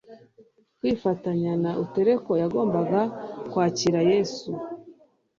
[0.77, 3.01] kwifatanya n'ulteko yagombaga
[3.51, 4.49] kwakira Yesu.